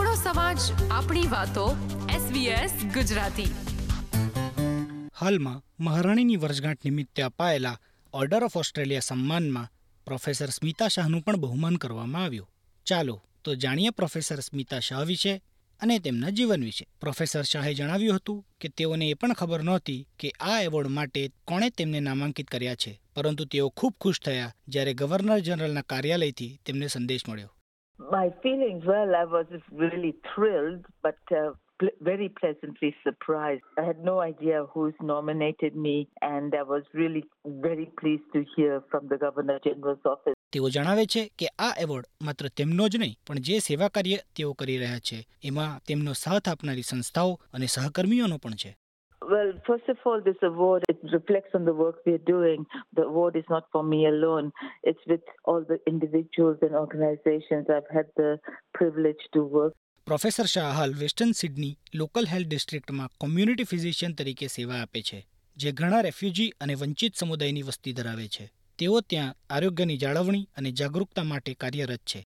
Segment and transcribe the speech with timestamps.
[0.00, 0.58] આપણો સમાજ,
[0.90, 1.76] આપણી વાતો
[2.08, 3.54] SBS ગુજરાતી.
[5.20, 7.78] હાલમાં મહારાણીની વર્ષગાંઠ નિમિત્તે અપાયેલા
[8.12, 9.68] ઓર્ડર ઓફ ઓસ્ટ્રેલિયા સન્માનમાં
[10.04, 12.50] પ્રોફેસર સ્મિતા શાહનું પણ બહુમાન કરવામાં આવ્યું.
[12.86, 15.42] ચાલો તો જાણીએ પ્રોફેસર સ્મિતા શાહ વિશે
[15.80, 16.86] અને તેમના જીવન વિશે.
[17.00, 21.70] પ્રોફેસર શાહે જણાવ્યું હતું કે તેઓને એ પણ ખબર નહોતી કે આ એવોર્ડ માટે કોણે
[21.70, 23.00] તેમને નામાંકિત કર્યા છે.
[23.16, 27.54] પરંતુ તેઓ ખૂબ ખુશ થયા જ્યારે ગવર્નર જનરલના કાર્યાલયથી તેમને સંદેશ મળ્યો.
[28.00, 33.62] My feelings, well, I was really thrilled, but uh, pl- very pleasantly surprised.
[33.76, 38.82] I had no idea who's nominated me, and I was really very pleased to hear
[38.90, 40.36] from the Governor General's office.
[40.52, 44.52] તેઓ જણાવે છે કે આ award માત્ર તેમનો જ નહીં પણ જે સેવા કાર્ય તેઓ
[44.52, 48.72] કરી રહ્યા છે એમાં તેમનો સાથ આપનારી સંસ્થાઓ અને સહકર્મીઓનો પણ છે
[49.30, 52.66] Well, first of all, this award it reflects on the work we're doing.
[52.92, 54.50] The award is not for me alone.
[54.82, 58.30] It's with all the individuals and organizations I've had the
[58.74, 59.76] privilege to work
[60.06, 65.18] professor Shah હાલ western Sydney local health ડિસ્ટ્રિક્ટમાં community physician તરીકે સેવા આપે છે
[65.56, 68.46] જે ઘણા refugee અને વંચિત સમુદાયની વસ્તી ધરાવે છે
[68.78, 72.20] તેઓ ત્યાં આરોગ્યની જાળવણી અને જાગરૂકતા માટે કાર્યરત છે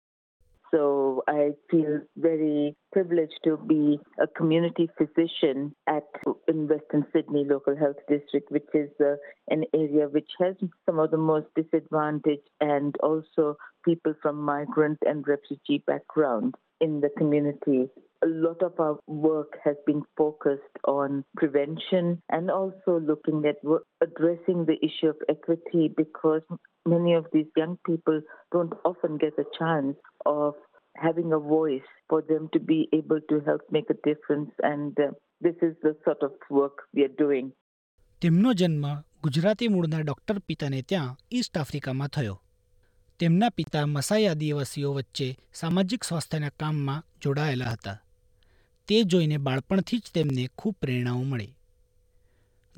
[0.75, 6.05] So I feel very privileged to be a community physician at
[6.49, 9.17] in Western Sydney Local Health District, which is uh,
[9.49, 10.57] an area which has
[10.87, 17.10] some of the most disadvantaged and also people from migrant and refugee background in the
[17.18, 17.90] community.
[18.22, 23.86] A lot of our work has been focused on prevention and also looking at wo-
[24.02, 26.42] addressing the issue of equity because
[26.86, 28.22] many of these young people
[28.52, 30.54] don't often get a chance of
[30.96, 34.52] having a voice for them to be able to help make a difference.
[34.64, 37.48] And uh, this is the sort of work we are doing.
[38.22, 38.86] તેમનો જન્મ
[39.24, 42.41] ગુજરાતી મૂળના doctor પિતાને ત્યાં East આફ્રિકામાં થયો
[43.23, 47.97] તેમના પિતા મસાઈ આદિવાસીઓ વચ્ચે સામાજિક સ્વાસ્થ્યના કામમાં જોડાયેલા હતા.
[48.89, 51.55] તે જોઈને બાળપણથી જ તેમને ખૂબ પ્રેરણાઓ મળી.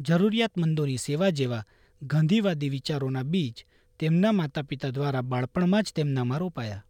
[0.01, 1.63] જરૂરિયાતમંદોની સેવા જેવા
[2.03, 3.67] ગાંધીવાદી વિચારોના બીજ
[3.99, 6.85] તેમના માતા પિતા દ્વારા બાળપણમાં જ તેમનામાં રોપાયા.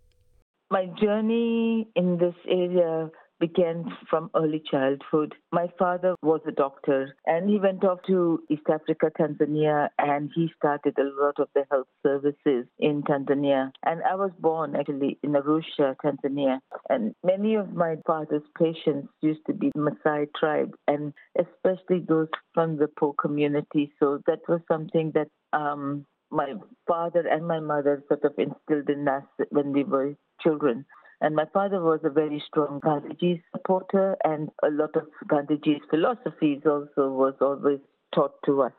[0.71, 3.11] My journey in this area
[3.47, 5.35] began from early childhood.
[5.53, 10.51] My father was a doctor and he went off to East Africa, Tanzania, and he
[10.57, 13.71] started a lot of the health services in Tanzania.
[13.85, 16.61] And I was born actually in Arusha, Tanzania.
[16.89, 22.79] And many of my father's patients used to be Maasai tribe and especially those from
[22.79, 23.93] the poor community.
[24.01, 26.55] So that was something that um, my
[26.89, 30.85] father and my mother sort of instilled in us when we were children.
[31.22, 36.62] And my father was a very strong Gandhiji supporter, and a lot of Gandhiji's philosophies
[36.66, 37.82] also was always
[38.16, 38.78] taught to us.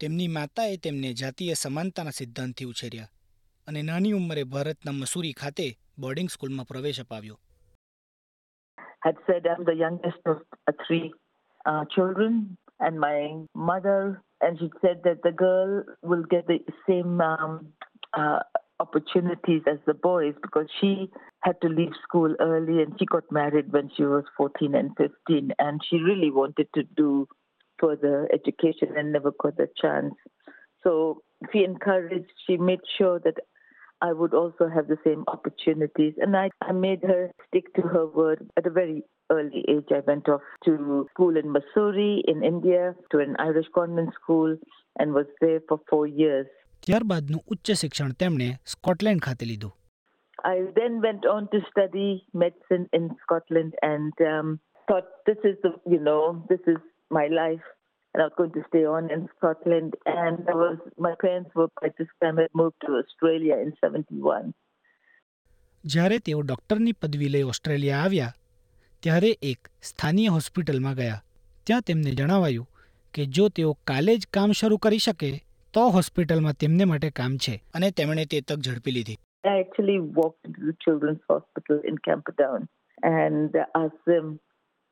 [0.00, 3.10] તેમની માતાએ તેમને જાતીય સમાનતાના સિદ્ધાંતથી ઉછેર્યા
[3.68, 5.66] અને નાની ઉંમરે ભારતના મસૂરી ખાતે
[6.04, 7.36] બોર્ડિંગ સ્કૂલમાં પ્રવેશ અપાવ્યો
[9.06, 10.36] Had said I'm the youngest of
[10.68, 11.06] uh, three
[11.70, 13.18] uh, children, and my
[13.70, 13.98] mother,
[14.40, 15.72] and she said that the girl
[16.10, 16.58] will get the
[16.88, 17.52] same um,
[18.20, 18.38] uh,
[18.84, 21.10] opportunities as the boys because she
[21.41, 25.51] had to leave school early and she got married when she was 14 and 15
[25.57, 27.27] and she really wanted to do
[27.79, 30.13] further education and never got the chance.
[30.83, 33.37] So she encouraged she made sure that
[34.01, 38.05] i would also have the same opportunities and i, I made her stick to her
[38.07, 38.49] word.
[38.57, 43.19] At a very early age i went off to school in Mussoorie in india to
[43.19, 44.57] an irish convent school
[44.99, 46.47] and was there for four years.
[46.85, 49.78] ત્યારબાદનું ઉચ્ચ શિક્ષણ તેમણે Scotland ખાતે લીધું.
[50.43, 55.71] I then went on to study medicine in Scotland and um, thought this is the,
[55.85, 56.77] you know, this is
[57.11, 57.61] my life.
[58.15, 59.95] And I was going to stay on in Scotland.
[60.05, 64.53] And I was, my parents were by this time had moved to Australia in 71.
[65.85, 68.33] જ્યારે તેઓ ડોક્ટરની પદવી લઈ Australia આવ્યા
[68.99, 71.21] ત્યારે એક સ્થાનીય હોસ્પિટલમાં ગયા
[71.63, 72.67] ત્યાં તેમને જણાવાયું
[73.13, 75.29] કે જો તેઓ કાલે જ કામ શરૂ કરી શકે
[75.73, 80.45] તો હોસ્પિટલમાં તેમને માટે કામ છે અને તેમણે તે તક ઝડપી લીધી I actually walked
[80.45, 82.67] into the children's hospital in Camperdown
[83.01, 84.39] and asked them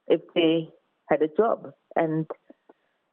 [0.07, 0.69] if they
[1.09, 1.71] had a job.
[1.95, 2.25] And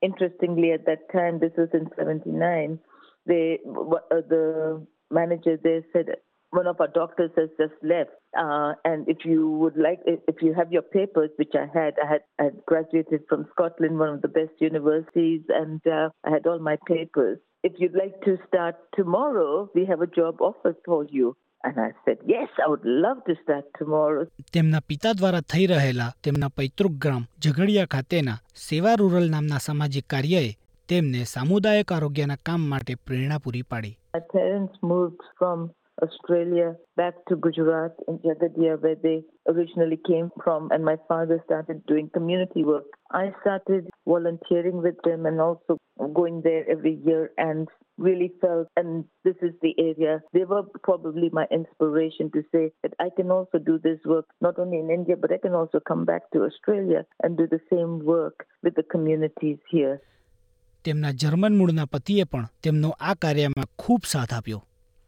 [0.01, 2.79] interestingly, at that time, this was in 79,
[3.27, 6.07] they, uh, the manager there said,
[6.54, 8.12] one of our doctors has just left.
[8.38, 12.08] Uh, and if you would like, if you have your papers, which I had, I
[12.14, 16.48] had, I had graduated from Scotland, one of the best universities, and uh, I had
[16.48, 17.38] all my papers.
[17.64, 21.36] If you'd like to start tomorrow, we have a job offer for you.
[21.64, 24.26] And I said, yes, I would love to start tomorrow.
[24.56, 28.36] તેમના પિતા દ્વારા થઈ રહેલા તેમના પૈતૃક ગ્રામ ઝઘડિયા ખાતેના
[28.68, 30.54] સેવા rural નામના સામાજિક કાર્યએ
[30.94, 35.68] તેમને સામુદાયિક આરોગ્યના કામ માટે પ્રેરણા પૂરી પાડી My parents moved from
[36.03, 40.69] Australia back to Gujarat and Jhagadia, where they originally came from.
[40.73, 42.85] And my father started doing community work.
[43.13, 45.79] I started volunteering with them and also
[46.13, 50.21] going there every year and really felt, and this is the area.
[50.33, 54.59] They were probably my inspiration to say that I can also do this work, not
[54.59, 58.05] only in India, but I can also come back to Australia and do the same
[58.05, 60.01] work with the communities here.
[60.85, 64.59] તેમના German મૂળના પતિએ પણ તેમનો આ કાર્યમાં ખૂબ સાથ આપ્યો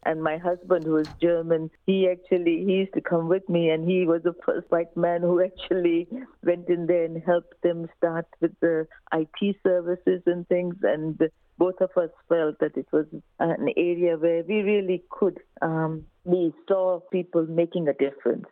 [0.09, 3.89] And my husband, who is German, he actually he used to come with me, and
[3.91, 5.99] he was the first white man who actually
[6.43, 8.75] went in there and helped them start with the
[9.13, 10.75] IT services and things.
[10.93, 11.25] And
[11.59, 13.07] both of us felt that it was
[13.39, 18.47] an area where we really could um, we saw people making a difference.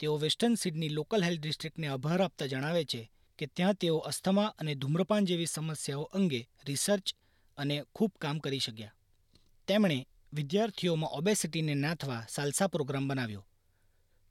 [0.00, 3.00] તેઓ western Sydney local health ડિસ્ટ્રિક્ટને આભાર આપતા જણાવે છે
[3.38, 7.12] કે ત્યાં તેઓ asthma અને ધૂમ્રપાન જેવી સમસ્યાઓ અંગે રિસર્ચ
[7.58, 8.96] અને ખૂબ કામ કરી શક્યા
[9.68, 9.98] તેમણે
[10.33, 13.43] વિદ્યાર્થીઓમાં ઓબેસિટીને નાથવા સાલસા પ્રોગ્રામ બનાવ્યો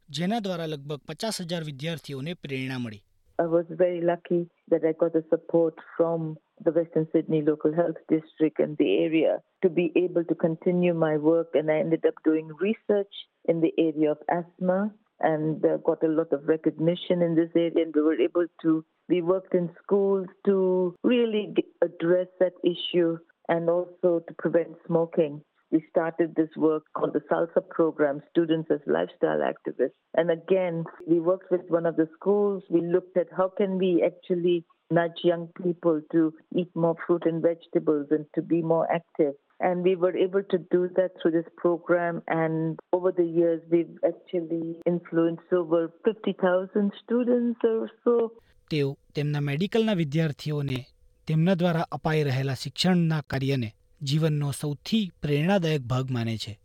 [0.09, 3.03] જેના દ્વારા લગભગ પચાસ હજાર વિદ્યાર્થીઓને પ્રેરણા મળી
[3.39, 7.97] I was very lucky that I got the support from the Western Sydney Local Health
[8.09, 9.33] District and the area
[9.63, 11.49] to be able to continue my work.
[11.55, 13.15] And I ended up doing research
[13.47, 17.83] in the area of asthma and uh, got a lot of recognition in this area.
[17.85, 23.19] And we were able to, we worked in schools to really g- address that issue
[23.49, 25.43] and also to prevent smoking.
[25.73, 29.99] We started this work called the Salsa Program, Students as Lifestyle Activists.
[30.17, 32.63] And again, we worked with one of the schools.
[32.71, 37.43] We looked at how can we actually nudge young people to eat more fruit and
[37.43, 39.35] vegetables and to be more active.
[39.61, 42.23] And we were able to do that through this program.
[42.29, 48.31] And over the years, we've actually influenced over 50,000 students or so.
[48.71, 50.79] તેઓ તેમના મેડિકલના વિદ્યાર્થીઓને
[51.27, 53.69] તેમના દ્વારા અપાઈ રહેલા શિક્ષણના કાર્યને
[54.04, 56.60] જીવનનો સૌથી પ્રેરણાદાયક ભાગ માને છે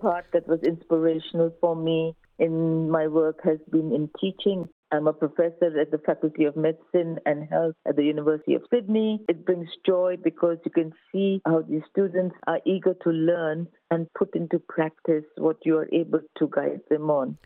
[0.00, 4.68] part that was inspirational for me in my work has been in teaching.
[4.92, 9.20] I'm a professor at the Faculty of Medicine and Health at the University of Sydney.
[9.28, 14.06] It brings joy because you can see how the students are eager to learn and
[14.14, 17.36] put into practice what you are able to guide them on.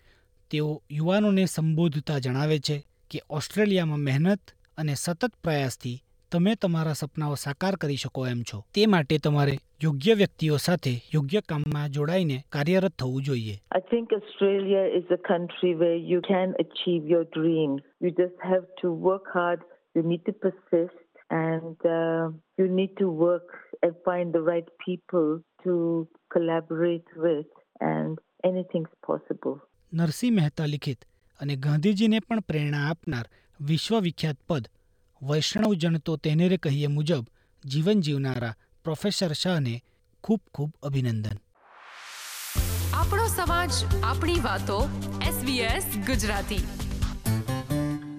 [0.50, 2.76] તેઓ યુવાનોને સંબોધતા જણાવે છે
[3.11, 8.87] કે ઓસ્ટ્રેલિયામાં મહેનત અને સતત પ્રયાસથી તમે તમારા સપનાઓ સાકાર કરી શકો એમ છો તે
[8.87, 15.06] માટે તમારે યોગ્ય વ્યક્તિઓ સાથે યોગ્ય કામમાં જોડાઈને કાર્યરત થવું જોઈએ I think Australia is
[15.11, 17.82] a country where you can achieve your dreams.
[18.00, 19.61] You just have to work hard,
[19.96, 21.00] you need to persist,
[21.31, 22.25] and uh,
[22.58, 23.49] you need to work
[23.82, 25.29] and find the right people
[25.64, 25.75] to
[26.31, 27.50] collaborate with,
[27.93, 28.12] and
[28.44, 29.56] anything's possible.
[29.93, 31.00] Narsinh Mehta લિખિત
[31.40, 33.26] અને ગાંધીજીને પણ પ્રેરણા આપનાર
[33.61, 34.64] વિશ્વવિખ્યાત પદ
[35.22, 37.26] વૈષ્ણવ જન તો તેને રે કહીએ મુજબ
[37.64, 38.54] જીવન જીવનારા
[38.84, 39.82] પ્રોફેસર શાહને
[40.24, 41.38] ખૂબ ખૂબ અભિનંદન.
[42.92, 43.70] આપણો સમાજ,
[44.02, 44.88] આપણી વાતો
[45.28, 46.81] એસબીએસ ગુજરાતી.